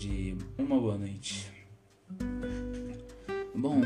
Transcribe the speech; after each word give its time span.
Tarde, 0.00 0.34
uma 0.56 0.80
boa 0.80 0.96
noite. 0.96 1.52
Bom, 3.54 3.82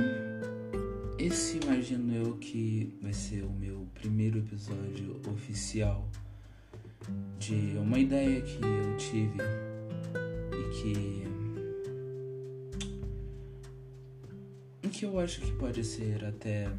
esse 1.19 1.59
imagino 1.59 2.15
eu 2.15 2.37
que 2.37 2.97
vai 3.03 3.13
ser 3.13 3.43
o 3.43 3.51
meu 3.51 3.89
primeiro 3.95 4.39
episódio 4.39 5.21
oficial 5.29 6.09
de 7.37 7.77
uma 7.79 7.99
ideia 7.99 8.41
que 8.43 8.61
eu 8.63 8.97
tive 8.97 9.39
e 10.53 10.71
que. 14.83 14.89
que 14.91 15.05
eu 15.07 15.19
acho 15.19 15.41
que 15.41 15.51
pode 15.55 15.83
ser 15.83 16.25
até 16.25 16.71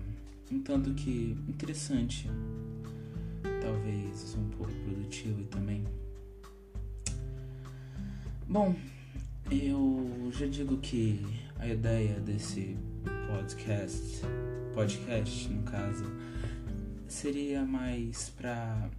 um 0.50 0.62
tanto 0.62 0.94
que 0.94 1.36
interessante, 1.50 2.30
talvez 3.62 4.34
um 4.36 4.48
pouco 4.52 4.72
produtivo 4.86 5.44
também. 5.48 5.84
Bom, 8.48 8.74
eu 9.52 10.32
já 10.32 10.48
digo 10.48 10.78
que 10.78 11.24
a 11.60 11.68
ideia 11.68 12.20
desse 12.20 12.78
podcast, 13.28 14.22
podcast 14.74 15.50
no 15.50 15.64
caso, 15.64 16.06
seria 17.08 17.64
mais 17.64 18.30
para 18.30 18.90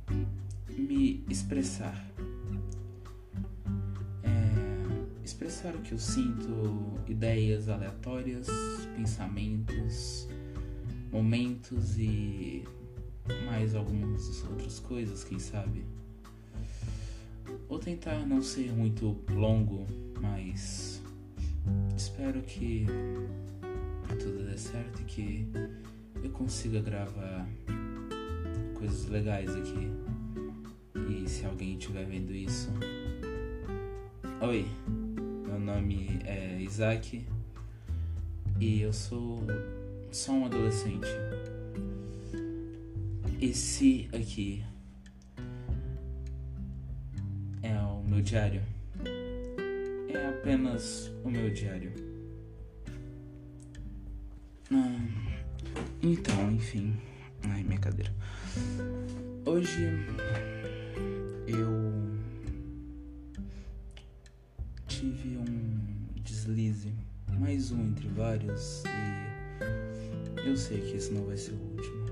me 0.70 1.24
expressar. 1.28 2.08
É, 4.22 5.24
expressar 5.24 5.74
o 5.74 5.80
que 5.80 5.92
eu 5.92 5.98
sinto, 5.98 6.94
ideias 7.08 7.68
aleatórias, 7.68 8.46
pensamentos, 8.94 10.28
momentos 11.10 11.98
e 11.98 12.64
mais 13.44 13.74
algumas 13.74 14.44
outras 14.44 14.78
coisas, 14.78 15.24
quem 15.24 15.38
sabe. 15.38 15.84
Vou 17.68 17.78
tentar 17.78 18.24
não 18.26 18.42
ser 18.42 18.72
muito 18.72 19.16
longo, 19.30 19.86
mas 20.20 21.02
espero 21.96 22.40
que 22.42 22.86
tudo 24.18 24.44
dê 24.44 24.56
certo 24.56 25.02
e 25.02 25.04
que 25.04 25.48
eu 26.22 26.30
consiga 26.30 26.80
gravar 26.80 27.46
coisas 28.74 29.06
legais 29.06 29.54
aqui. 29.54 29.90
E 31.10 31.28
se 31.28 31.44
alguém 31.44 31.76
estiver 31.76 32.04
vendo 32.04 32.32
isso. 32.32 32.70
Oi, 34.40 34.66
meu 35.46 35.58
nome 35.58 36.20
é 36.24 36.60
Isaac 36.60 37.26
e 38.60 38.80
eu 38.80 38.92
sou 38.92 39.42
só 40.10 40.32
um 40.32 40.46
adolescente. 40.46 41.08
Esse 43.40 44.08
aqui 44.14 44.64
é 47.62 47.78
o 47.78 48.02
meu 48.02 48.22
diário. 48.22 48.75
É 50.16 50.28
apenas 50.28 51.12
o 51.22 51.30
meu 51.30 51.50
diário. 51.50 51.92
Ah, 54.72 54.98
então, 56.02 56.50
enfim. 56.52 56.96
Ai, 57.44 57.62
minha 57.62 57.78
cadeira. 57.78 58.10
Hoje 59.44 59.82
eu 61.46 62.16
tive 64.88 65.36
um 65.36 66.08
deslize, 66.22 66.94
mais 67.38 67.70
um 67.70 67.82
entre 67.88 68.08
vários, 68.08 68.84
e 68.86 70.48
eu 70.48 70.56
sei 70.56 70.80
que 70.80 70.96
esse 70.96 71.12
não 71.12 71.26
vai 71.26 71.36
ser 71.36 71.52
o 71.52 71.56
último. 71.56 72.06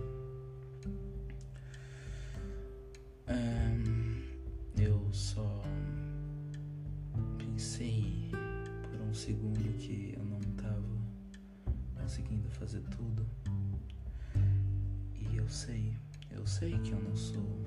Segundo 9.15 9.79
que 9.79 10.15
eu 10.17 10.25
não 10.25 10.39
estava 10.39 10.83
conseguindo 12.01 12.49
fazer 12.51 12.83
tudo. 12.97 13.25
E 15.15 15.37
eu 15.37 15.49
sei, 15.49 15.97
eu 16.31 16.47
sei 16.47 16.79
que 16.81 16.91
eu 16.91 17.01
não 17.01 17.17
sou. 17.17 17.65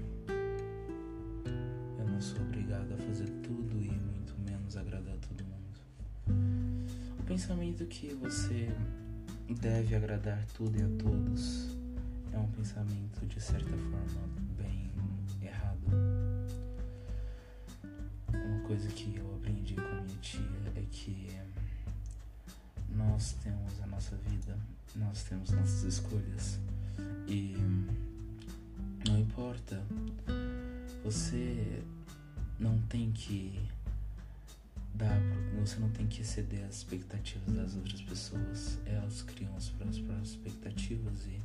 Eu 1.97 2.05
não 2.05 2.19
sou 2.21 2.41
obrigado 2.41 2.91
a 2.93 2.97
fazer 2.97 3.29
tudo 3.43 3.81
e 3.81 3.89
muito 3.89 4.35
menos 4.45 4.75
agradar 4.75 5.17
todo 5.17 5.43
mundo. 5.45 5.57
O 7.19 7.23
pensamento 7.23 7.85
que 7.85 8.13
você 8.15 8.69
deve 9.61 9.95
agradar 9.95 10.45
tudo 10.53 10.77
e 10.77 10.83
a 10.83 10.89
todos 11.01 11.77
é 12.33 12.37
um 12.37 12.51
pensamento 12.51 13.25
de 13.25 13.41
certa 13.41 13.69
forma 13.69 14.27
bem 14.57 14.91
errado. 15.41 16.06
Coisa 18.67 18.89
que 18.89 19.15
eu 19.15 19.35
aprendi 19.35 19.75
com 19.75 19.81
a 19.81 20.01
minha 20.01 20.19
tia 20.19 20.41
é 20.75 20.83
que 20.91 21.25
nós 22.89 23.31
temos 23.41 23.81
a 23.81 23.87
nossa 23.87 24.13
vida, 24.17 24.59
nós 24.93 25.23
temos 25.23 25.51
nossas 25.51 25.83
escolhas 25.83 26.59
e 27.29 27.55
não 29.07 29.17
importa, 29.17 29.81
você 31.01 31.81
não 32.59 32.77
tem 32.89 33.09
que 33.13 33.57
dar, 34.95 35.17
você 35.61 35.79
não 35.79 35.89
tem 35.91 36.05
que 36.05 36.19
exceder 36.19 36.65
as 36.65 36.79
expectativas 36.79 37.55
das 37.55 37.73
outras 37.73 38.01
pessoas, 38.01 38.79
elas 38.85 39.21
criam 39.21 39.55
as 39.55 39.69
próprias 39.69 40.27
expectativas 40.27 41.25
e 41.25 41.41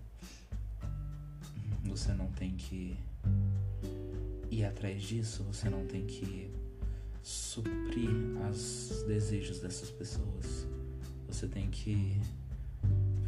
você 1.88 2.12
não 2.14 2.26
tem 2.32 2.56
que 2.56 2.98
ir 4.50 4.64
atrás 4.64 5.00
disso, 5.00 5.44
você 5.44 5.70
não 5.70 5.86
tem 5.86 6.04
que 6.04 6.50
suprir 7.22 8.10
os 8.50 9.04
desejos 9.06 9.60
dessas 9.60 9.90
pessoas. 9.90 10.66
Você 11.28 11.46
tem 11.46 11.70
que 11.70 12.20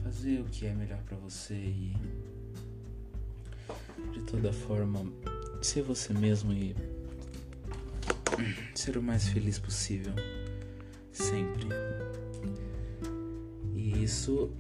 fazer 0.03 0.41
o 0.41 0.45
que 0.45 0.67
é 0.67 0.75
melhor 0.75 1.03
para 1.05 1.17
você 1.17 1.55
e 1.55 1.97
de 4.13 4.23
toda 4.25 4.53
forma 4.53 5.01
ser 5.63 5.83
você 5.83 6.13
mesmo 6.13 6.53
e 6.53 6.75
ser 8.75 8.99
o 8.99 9.03
mais 9.03 9.29
feliz 9.29 9.59
possível 9.59 10.13
sempre. 11.13 11.69
E 13.73 14.03
isso 14.03 14.51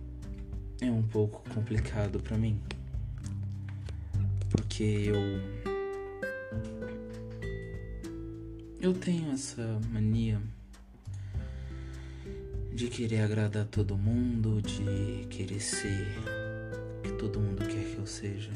é 0.80 0.90
um 0.90 1.02
pouco 1.02 1.42
complicado 1.50 2.20
para 2.20 2.38
mim. 2.38 2.60
Porque 4.50 4.82
eu 4.82 5.63
eu 8.84 8.92
tenho 8.92 9.32
essa 9.32 9.80
mania 9.90 10.38
de 12.74 12.88
querer 12.88 13.22
agradar 13.22 13.64
todo 13.64 13.96
mundo, 13.96 14.60
de 14.60 15.26
querer 15.28 15.60
ser 15.60 16.06
o 16.98 17.02
que 17.02 17.12
todo 17.12 17.40
mundo 17.40 17.66
quer 17.66 17.82
que 17.82 17.96
eu 17.96 18.06
seja. 18.06 18.50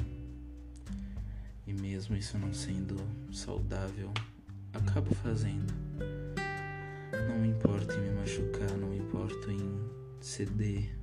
E 1.66 1.72
mesmo 1.72 2.14
isso 2.14 2.36
não 2.36 2.52
sendo 2.52 2.96
saudável, 3.32 4.12
acabo 4.74 5.14
fazendo. 5.14 5.72
Não 7.26 7.38
me 7.38 7.48
importo 7.48 7.94
em 7.94 8.00
me 8.02 8.10
machucar, 8.10 8.70
não 8.76 8.88
me 8.88 8.98
importo 8.98 9.50
em 9.50 9.80
ceder 10.20 10.94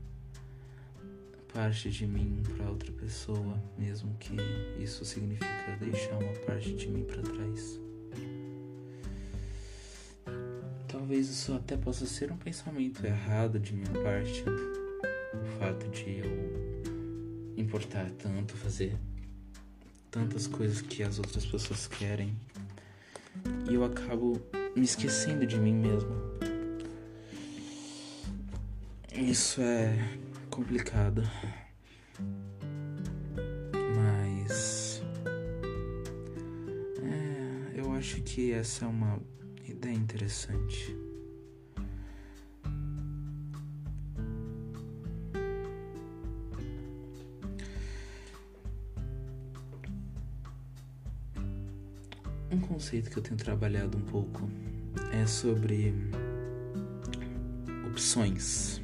parte 1.51 1.89
de 1.89 2.05
mim 2.05 2.43
para 2.55 2.69
outra 2.69 2.91
pessoa, 2.91 3.59
mesmo 3.75 4.15
que 4.19 4.35
isso 4.77 5.03
significa 5.03 5.77
deixar 5.79 6.15
uma 6.17 6.33
parte 6.45 6.75
de 6.75 6.87
mim 6.87 7.03
para 7.03 7.23
trás. 7.23 7.84
Talvez 10.97 11.27
isso 11.27 11.53
até 11.53 11.75
possa 11.75 12.05
ser 12.05 12.31
um 12.31 12.37
pensamento 12.37 13.05
errado 13.05 13.59
de 13.59 13.73
minha 13.73 13.91
parte. 14.01 14.45
O 14.47 15.59
fato 15.59 15.89
de 15.89 16.19
eu 16.19 17.53
importar 17.57 18.09
tanto, 18.11 18.55
fazer 18.55 18.97
tantas 20.09 20.47
coisas 20.47 20.81
que 20.81 21.03
as 21.03 21.19
outras 21.19 21.45
pessoas 21.45 21.85
querem. 21.85 22.33
E 23.69 23.73
eu 23.73 23.83
acabo 23.83 24.41
me 24.73 24.85
esquecendo 24.85 25.45
de 25.45 25.59
mim 25.59 25.73
mesmo. 25.73 26.15
Isso 29.13 29.61
é 29.61 30.17
complicado. 30.49 31.21
Mas. 33.97 35.03
É, 37.03 37.81
eu 37.81 37.91
acho 37.91 38.21
que 38.21 38.53
essa 38.53 38.85
é 38.85 38.87
uma 38.87 39.19
ideia 39.85 39.95
interessante. 39.95 40.97
Um 52.51 52.59
conceito 52.61 53.11
que 53.11 53.17
eu 53.17 53.23
tenho 53.23 53.37
trabalhado 53.37 53.97
um 53.97 54.01
pouco 54.01 54.49
é 55.11 55.25
sobre 55.27 55.93
opções. 57.87 58.81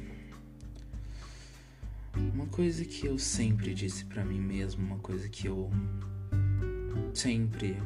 Uma 2.14 2.46
coisa 2.46 2.84
que 2.84 3.06
eu 3.06 3.18
sempre 3.18 3.74
disse 3.74 4.04
para 4.04 4.24
mim 4.24 4.38
mesmo, 4.38 4.84
uma 4.84 4.98
coisa 4.98 5.28
que 5.28 5.48
eu 5.48 5.70
sempre 7.14 7.76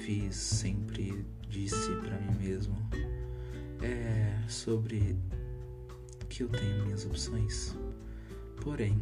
fiz, 0.00 0.34
sempre 0.34 1.24
disse 1.50 1.90
para 1.96 2.16
mim 2.20 2.38
mesmo 2.38 2.76
é 3.82 4.48
sobre 4.48 5.16
que 6.28 6.44
eu 6.44 6.48
tenho 6.48 6.84
minhas 6.84 7.04
opções. 7.04 7.76
Porém, 8.62 9.00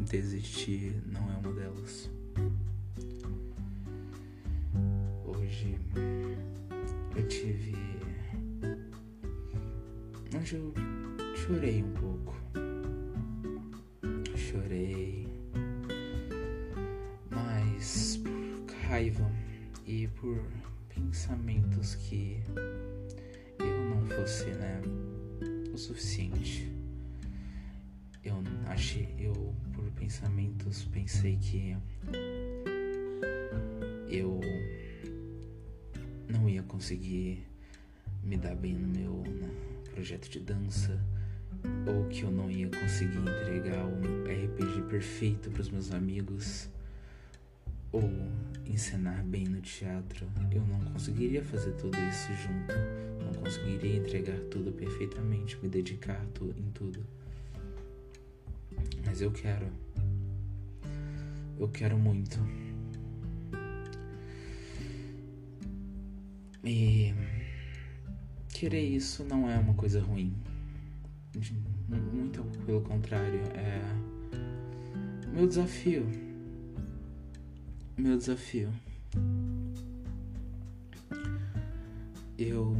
desistir 0.00 0.94
não 1.06 1.28
é 1.32 1.36
uma 1.36 1.52
delas. 1.52 2.08
Hoje 5.24 5.76
eu 7.16 7.28
tive. 7.28 7.74
Hoje 10.38 10.56
eu 10.56 10.72
chorei 11.34 11.82
um 11.82 11.92
pouco. 11.94 12.36
Chorei. 14.36 15.26
Mas 17.28 18.18
por 18.18 18.88
raiva 18.88 19.28
e 19.84 20.06
por 20.08 20.38
pensamentos 20.94 21.94
que 21.96 22.42
eu 23.58 23.90
não 23.90 24.06
fosse, 24.06 24.46
né, 24.46 24.80
o 25.72 25.76
suficiente. 25.76 26.70
Eu 28.22 28.42
achei, 28.66 29.14
eu 29.18 29.54
por 29.72 29.90
pensamentos 29.92 30.84
pensei 30.84 31.36
que 31.36 31.76
eu 34.08 34.40
não 36.28 36.48
ia 36.48 36.62
conseguir 36.62 37.46
me 38.22 38.36
dar 38.36 38.54
bem 38.54 38.74
no 38.74 38.88
meu 38.88 39.22
né, 39.32 39.50
projeto 39.92 40.28
de 40.30 40.40
dança 40.40 40.98
ou 41.86 42.08
que 42.08 42.22
eu 42.22 42.30
não 42.30 42.50
ia 42.50 42.68
conseguir 42.68 43.18
entregar 43.18 43.84
um 43.84 44.24
RPG 44.24 44.82
perfeito 44.88 45.50
para 45.50 45.62
os 45.62 45.68
meus 45.68 45.92
amigos 45.92 46.68
ou 47.94 48.10
encenar 48.66 49.22
bem 49.24 49.44
no 49.44 49.60
teatro, 49.60 50.26
eu 50.50 50.60
não 50.66 50.80
conseguiria 50.92 51.44
fazer 51.44 51.70
tudo 51.76 51.96
isso 52.08 52.32
junto. 52.34 52.74
Não 53.24 53.32
conseguiria 53.40 53.98
entregar 53.98 54.38
tudo 54.50 54.72
perfeitamente, 54.72 55.56
me 55.62 55.68
dedicar 55.68 56.20
em 56.58 56.70
tudo. 56.72 57.06
Mas 59.06 59.20
eu 59.20 59.30
quero. 59.30 59.68
Eu 61.56 61.68
quero 61.68 61.96
muito. 61.96 62.36
E 66.64 67.14
querer 68.48 68.82
isso 68.82 69.22
não 69.22 69.48
é 69.48 69.56
uma 69.56 69.74
coisa 69.74 70.00
ruim. 70.00 70.34
Muito 72.12 72.42
pelo 72.66 72.80
contrário, 72.80 73.40
é 73.54 73.80
meu 75.32 75.46
desafio 75.46 76.33
meu 77.96 78.18
desafio. 78.18 78.72
Eu 82.36 82.76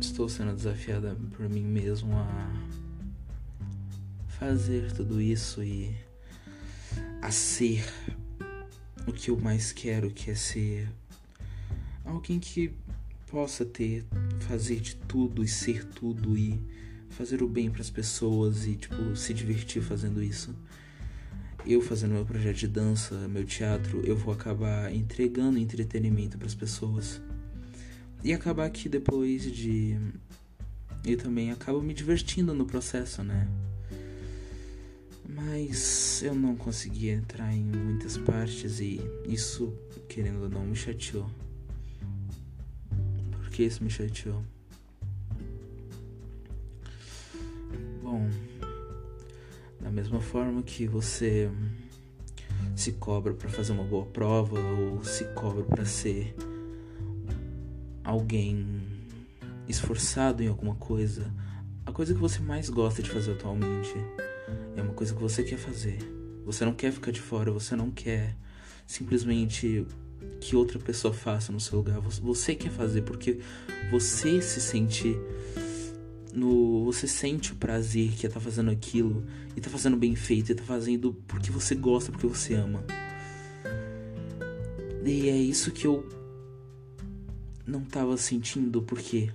estou 0.00 0.28
sendo 0.28 0.54
desafiada 0.54 1.16
por 1.36 1.48
mim 1.48 1.64
mesmo 1.64 2.12
a 2.16 2.52
fazer 4.26 4.92
tudo 4.92 5.20
isso 5.20 5.62
e 5.62 5.94
a 7.22 7.30
ser 7.30 7.84
o 9.06 9.12
que 9.12 9.30
eu 9.30 9.38
mais 9.38 9.70
quero, 9.70 10.10
que 10.10 10.30
é 10.30 10.34
ser 10.34 10.88
alguém 12.04 12.40
que 12.40 12.74
possa 13.28 13.64
ter, 13.64 14.04
fazer 14.40 14.80
de 14.80 14.96
tudo 14.96 15.44
e 15.44 15.48
ser 15.48 15.84
tudo 15.84 16.36
e 16.36 16.60
fazer 17.10 17.42
o 17.42 17.48
bem 17.48 17.70
para 17.70 17.82
as 17.82 17.90
pessoas 17.90 18.66
e 18.66 18.74
tipo 18.74 19.14
se 19.14 19.32
divertir 19.32 19.82
fazendo 19.82 20.20
isso 20.22 20.54
eu 21.66 21.80
fazendo 21.80 22.14
meu 22.14 22.24
projeto 22.24 22.56
de 22.56 22.68
dança, 22.68 23.14
meu 23.28 23.44
teatro, 23.44 24.00
eu 24.04 24.16
vou 24.16 24.32
acabar 24.32 24.92
entregando 24.94 25.58
entretenimento 25.58 26.38
para 26.38 26.46
as 26.46 26.54
pessoas. 26.54 27.20
E 28.22 28.32
acabar 28.32 28.68
que 28.70 28.88
depois 28.88 29.42
de. 29.50 29.96
Eu 31.04 31.16
também 31.16 31.50
acabo 31.50 31.80
me 31.80 31.94
divertindo 31.94 32.52
no 32.52 32.66
processo, 32.66 33.22
né? 33.22 33.48
Mas 35.26 36.22
eu 36.22 36.34
não 36.34 36.56
consegui 36.56 37.08
entrar 37.08 37.54
em 37.54 37.62
muitas 37.62 38.18
partes 38.18 38.80
e 38.80 39.00
isso, 39.26 39.72
querendo 40.08 40.42
ou 40.42 40.48
não, 40.48 40.66
me 40.66 40.76
chateou. 40.76 41.30
Por 43.30 43.48
que 43.50 43.62
isso 43.62 43.82
me 43.82 43.90
chateou? 43.90 44.42
Bom. 48.02 48.28
Da 49.90 49.96
mesma 49.96 50.20
forma 50.20 50.62
que 50.62 50.86
você 50.86 51.50
se 52.76 52.92
cobra 52.92 53.34
para 53.34 53.48
fazer 53.48 53.72
uma 53.72 53.82
boa 53.82 54.06
prova 54.06 54.56
ou 54.56 55.02
se 55.02 55.24
cobra 55.34 55.64
para 55.64 55.84
ser 55.84 56.32
alguém 58.04 58.82
esforçado 59.66 60.44
em 60.44 60.46
alguma 60.46 60.76
coisa, 60.76 61.34
a 61.84 61.90
coisa 61.90 62.14
que 62.14 62.20
você 62.20 62.38
mais 62.38 62.70
gosta 62.70 63.02
de 63.02 63.10
fazer 63.10 63.32
atualmente 63.32 63.92
é 64.76 64.80
uma 64.80 64.94
coisa 64.94 65.12
que 65.12 65.20
você 65.20 65.42
quer 65.42 65.58
fazer. 65.58 65.98
Você 66.46 66.64
não 66.64 66.72
quer 66.72 66.92
ficar 66.92 67.10
de 67.10 67.20
fora, 67.20 67.50
você 67.50 67.74
não 67.74 67.90
quer 67.90 68.36
simplesmente 68.86 69.84
que 70.40 70.54
outra 70.54 70.78
pessoa 70.78 71.12
faça 71.12 71.50
no 71.50 71.58
seu 71.58 71.78
lugar. 71.78 71.98
Você 71.98 72.54
quer 72.54 72.70
fazer 72.70 73.02
porque 73.02 73.40
você 73.90 74.40
se 74.40 74.60
sente 74.60 75.16
no 76.32 76.84
você 76.84 77.06
sente 77.06 77.52
o 77.52 77.56
prazer 77.56 78.12
que 78.12 78.26
é 78.26 78.28
tá 78.28 78.40
fazendo 78.40 78.70
aquilo 78.70 79.24
e 79.56 79.60
tá 79.60 79.70
fazendo 79.70 79.96
bem 79.96 80.14
feito 80.14 80.52
e 80.52 80.54
tá 80.54 80.62
fazendo 80.62 81.14
porque 81.26 81.50
você 81.50 81.74
gosta, 81.74 82.10
porque 82.12 82.26
você 82.26 82.54
ama. 82.54 82.84
E 85.04 85.28
é 85.28 85.36
isso 85.36 85.70
que 85.72 85.86
eu 85.86 86.06
não 87.66 87.84
tava 87.84 88.16
sentindo 88.16 88.82
porque 88.82 89.30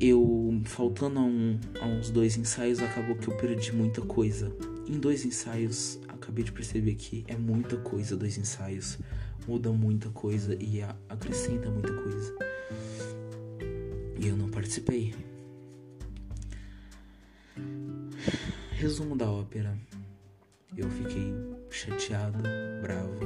eu 0.00 0.60
faltando 0.64 1.18
a, 1.18 1.22
um, 1.22 1.58
a 1.80 1.86
uns 1.86 2.10
dois 2.10 2.36
ensaios 2.36 2.80
acabou 2.80 3.16
que 3.16 3.28
eu 3.28 3.36
perdi 3.36 3.72
muita 3.72 4.00
coisa. 4.02 4.52
Em 4.86 4.98
dois 4.98 5.24
ensaios 5.24 5.98
acabei 6.08 6.44
de 6.44 6.52
perceber 6.52 6.94
que 6.94 7.24
é 7.28 7.36
muita 7.36 7.76
coisa 7.76 8.16
dois 8.16 8.36
ensaios. 8.36 8.98
Muda 9.46 9.72
muita 9.72 10.08
coisa 10.10 10.56
e 10.60 10.82
acrescenta 11.08 11.70
muita 11.70 11.92
coisa. 11.92 12.36
E 14.18 14.28
eu 14.28 14.36
não 14.36 14.48
participei. 14.48 15.14
Resumo 18.72 19.16
da 19.16 19.30
ópera. 19.30 19.76
Eu 20.76 20.88
fiquei 20.90 21.32
chateado, 21.70 22.42
bravo, 22.80 23.20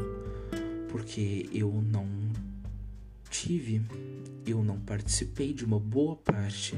porque 0.88 1.48
eu 1.52 1.72
não 1.72 2.06
tive, 3.30 3.82
eu 4.46 4.62
não 4.62 4.80
participei 4.80 5.52
de 5.52 5.64
uma 5.64 5.78
boa 5.78 6.16
parte. 6.16 6.74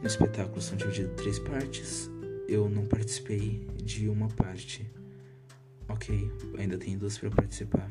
No 0.00 0.06
espetáculo 0.06 0.60
são 0.60 0.76
divididos 0.76 1.12
em 1.12 1.14
três 1.16 1.38
partes. 1.38 2.10
Eu 2.48 2.68
não 2.68 2.86
participei 2.86 3.66
de 3.82 4.08
uma 4.08 4.28
parte. 4.28 4.90
Ok, 5.88 6.30
ainda 6.58 6.78
tem 6.78 6.96
duas 6.96 7.18
para 7.18 7.30
participar. 7.30 7.90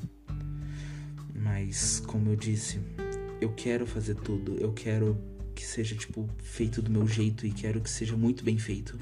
Mas, 1.34 2.00
como 2.02 2.32
eu 2.32 2.36
disse, 2.36 2.80
eu 3.40 3.54
quero 3.54 3.86
fazer 3.86 4.16
tudo. 4.16 4.58
Eu 4.60 4.74
quero 4.74 5.18
que 5.60 5.66
seja 5.66 5.94
tipo 5.94 6.30
feito 6.42 6.82
do 6.82 6.90
meu 6.90 7.06
jeito 7.06 7.46
e 7.46 7.52
quero 7.52 7.82
que 7.82 7.90
seja 7.90 8.16
muito 8.16 8.46
bem 8.46 8.58
feito. 8.58 8.98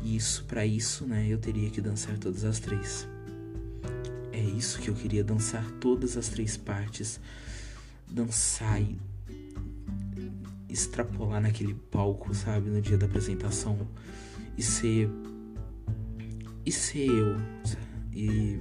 E 0.00 0.14
isso, 0.14 0.44
para 0.44 0.64
isso, 0.64 1.04
né, 1.04 1.26
eu 1.28 1.38
teria 1.38 1.68
que 1.70 1.80
dançar 1.80 2.16
todas 2.18 2.44
as 2.44 2.60
três. 2.60 3.08
É 4.32 4.40
isso 4.40 4.78
que 4.78 4.88
eu 4.88 4.94
queria 4.94 5.24
dançar 5.24 5.68
todas 5.80 6.16
as 6.16 6.28
três 6.28 6.56
partes, 6.56 7.18
dançar 8.08 8.80
e 8.80 8.96
extrapolar 10.68 11.40
naquele 11.40 11.74
palco, 11.74 12.32
sabe, 12.32 12.70
no 12.70 12.80
dia 12.80 12.96
da 12.96 13.06
apresentação 13.06 13.88
e 14.56 14.62
ser 14.62 15.10
e 16.64 16.70
ser 16.70 17.08
eu 17.08 17.36
e 18.12 18.60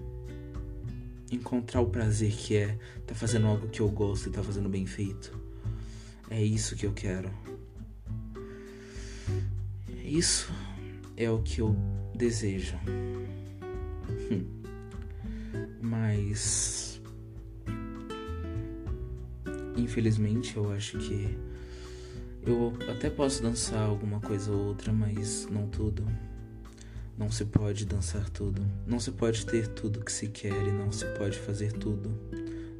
encontrar 1.32 1.82
o 1.82 1.90
prazer 1.90 2.32
que 2.32 2.56
é 2.56 2.80
tá 3.06 3.14
fazendo 3.14 3.46
algo 3.46 3.68
que 3.68 3.80
eu 3.80 3.90
gosto 3.90 4.30
e 4.30 4.32
tá 4.32 4.42
fazendo 4.42 4.70
bem 4.70 4.88
feito. 4.88 5.46
É 6.30 6.42
isso 6.42 6.76
que 6.76 6.86
eu 6.86 6.94
quero. 6.94 7.32
Isso 10.04 10.52
é 11.18 11.30
o 11.30 11.42
que 11.42 11.62
eu 11.62 11.76
desejo. 12.16 12.78
Mas 15.82 16.86
infelizmente 19.78 20.58
eu 20.58 20.72
acho 20.72 20.98
que 20.98 21.38
eu 22.46 22.74
até 22.92 23.10
posso 23.10 23.42
dançar 23.42 23.82
alguma 23.82 24.20
coisa 24.20 24.52
ou 24.52 24.68
outra, 24.68 24.94
mas 24.94 25.48
não 25.50 25.68
tudo. 25.68 26.06
Não 27.18 27.32
se 27.32 27.46
pode 27.46 27.86
dançar 27.86 28.30
tudo. 28.30 28.62
Não 28.86 29.00
se 29.00 29.12
pode 29.12 29.46
ter 29.46 29.68
tudo 29.70 30.04
que 30.04 30.12
se 30.12 30.28
quer 30.28 30.68
e 30.68 30.72
não 30.72 30.92
se 30.92 31.06
pode 31.18 31.40
fazer 31.40 31.72
tudo. 31.74 32.12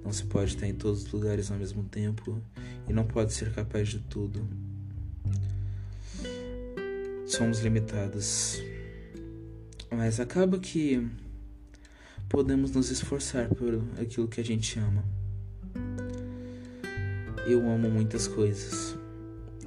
Não 0.04 0.14
se 0.14 0.26
pode 0.26 0.52
estar 0.54 0.68
em 0.68 0.76
todos 0.76 1.06
os 1.06 1.12
lugares 1.12 1.50
ao 1.50 1.58
mesmo 1.58 1.84
tempo 1.84 2.40
e 2.88 2.94
não 2.94 3.06
pode 3.06 3.34
ser 3.34 3.52
capaz 3.54 3.90
de 3.90 4.00
tudo. 4.00 4.48
Somos 7.26 7.60
limitados. 7.62 8.62
Mas 9.92 10.20
acaba 10.20 10.60
que 10.60 11.08
podemos 12.30 12.72
nos 12.72 12.90
esforçar 12.92 13.48
por 13.50 13.82
aquilo 14.00 14.28
que 14.28 14.42
a 14.42 14.44
gente 14.44 14.78
ama. 14.80 15.04
Eu 17.48 17.68
amo 17.70 17.90
muitas 17.90 18.28
coisas 18.28 18.98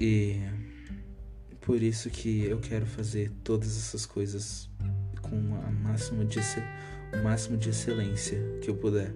e 0.01 0.41
por 1.61 1.83
isso 1.83 2.11
que 2.11 2.45
eu 2.45 2.59
quero 2.59 2.87
fazer 2.87 3.31
todas 3.45 3.77
essas 3.77 4.07
coisas 4.07 4.69
com 5.23 5.37
a 5.55 5.71
máximo 5.71 6.25
de, 6.25 6.41
o 6.41 7.23
máximo 7.23 7.57
de 7.57 7.71
excelência 7.71 8.39
que 8.63 8.71
eu 8.71 8.75
puder. 8.75 9.15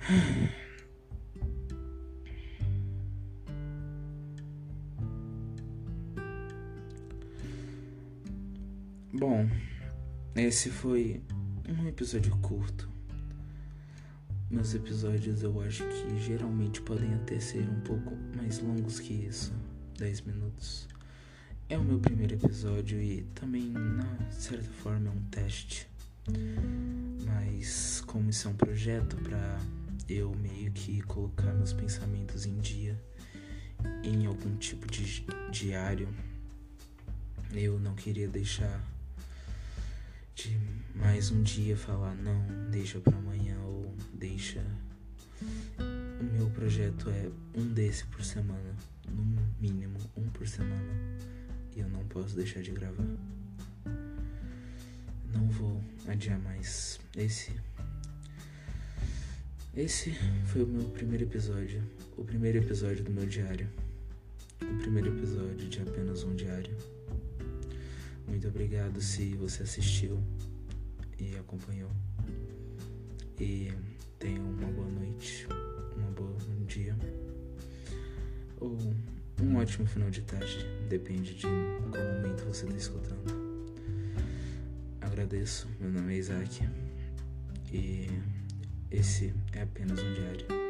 Bom, 9.10 9.48
esse 10.36 10.68
foi 10.68 11.22
um 11.66 11.88
episódio 11.88 12.30
curto. 12.42 12.86
Meus 14.50 14.74
episódios 14.74 15.42
eu 15.42 15.58
acho 15.62 15.82
que 15.84 16.20
geralmente 16.20 16.82
podem 16.82 17.14
até 17.14 17.40
ser 17.40 17.66
um 17.66 17.80
pouco 17.80 18.14
mais 18.36 18.58
longos 18.58 19.00
que 19.00 19.14
isso 19.14 19.50
10 19.96 20.20
minutos. 20.20 20.86
É 21.70 21.78
o 21.78 21.82
meu 21.82 21.98
primeiro 21.98 22.34
episódio 22.34 23.00
e 23.00 23.22
também, 23.34 23.72
de 24.28 24.34
certa 24.34 24.70
forma, 24.72 25.08
é 25.08 25.10
um 25.10 25.22
teste. 25.30 25.88
Mas, 27.24 28.02
como 28.06 28.28
isso 28.28 28.46
é 28.46 28.50
um 28.50 28.56
projeto 28.56 29.16
para 29.16 29.58
eu 30.06 30.34
meio 30.34 30.70
que 30.72 31.00
colocar 31.00 31.54
meus 31.54 31.72
pensamentos 31.72 32.44
em 32.44 32.58
dia 32.58 33.02
em 34.04 34.26
algum 34.26 34.54
tipo 34.56 34.86
de 34.86 35.24
diário, 35.50 36.08
eu 37.54 37.80
não 37.80 37.94
queria 37.94 38.28
deixar 38.28 38.97
de 40.38 40.56
mais 40.94 41.32
um 41.32 41.42
dia 41.42 41.76
falar 41.76 42.14
não, 42.14 42.70
deixa 42.70 43.00
para 43.00 43.16
amanhã 43.16 43.58
ou 43.64 43.92
deixa. 44.14 44.64
O 45.80 46.24
meu 46.32 46.48
projeto 46.50 47.10
é 47.10 47.28
um 47.58 47.66
desse 47.66 48.04
por 48.06 48.24
semana, 48.24 48.76
no 49.08 49.24
mínimo 49.60 49.98
um 50.16 50.28
por 50.28 50.46
semana, 50.46 50.92
e 51.74 51.80
eu 51.80 51.88
não 51.88 52.04
posso 52.06 52.36
deixar 52.36 52.62
de 52.62 52.70
gravar. 52.70 53.04
Não 55.34 55.48
vou 55.48 55.82
adiar 56.06 56.38
mais. 56.38 57.00
Esse 57.16 57.52
esse 59.76 60.12
foi 60.46 60.62
o 60.62 60.68
meu 60.68 60.84
primeiro 60.90 61.24
episódio, 61.24 61.82
o 62.16 62.24
primeiro 62.24 62.58
episódio 62.58 63.02
do 63.02 63.10
meu 63.10 63.26
diário. 63.26 63.68
O 64.62 64.78
primeiro 64.78 65.08
episódio 65.08 65.68
de 65.68 65.82
apenas 65.82 66.22
um 66.22 66.34
diário. 66.36 66.76
Muito 68.28 68.46
obrigado 68.46 69.00
se 69.00 69.34
você 69.34 69.62
assistiu 69.64 70.22
e 71.18 71.36
acompanhou. 71.36 71.90
E 73.40 73.72
tenha 74.18 74.40
uma 74.40 74.68
boa 74.68 74.88
noite, 74.88 75.46
uma 75.96 76.10
boa 76.10 76.38
dia 76.68 76.96
ou 78.60 78.76
um 79.40 79.56
ótimo 79.56 79.86
final 79.86 80.10
de 80.10 80.20
tarde, 80.22 80.66
depende 80.88 81.34
de 81.34 81.46
qual 81.90 82.04
momento 82.04 82.44
você 82.44 82.66
está 82.66 82.76
escutando. 82.76 83.38
Agradeço, 85.00 85.68
meu 85.80 85.90
nome 85.90 86.14
é 86.14 86.18
Isaac 86.18 86.68
e 87.72 88.08
esse 88.90 89.34
é 89.52 89.62
apenas 89.62 89.98
um 90.00 90.12
diário. 90.12 90.67